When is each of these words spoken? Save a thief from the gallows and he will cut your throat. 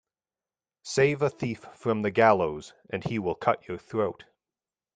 Save 0.81 1.21
a 1.21 1.29
thief 1.29 1.59
from 1.75 2.01
the 2.01 2.09
gallows 2.09 2.73
and 2.89 3.03
he 3.03 3.19
will 3.19 3.35
cut 3.35 3.67
your 3.67 3.77
throat. 3.77 4.25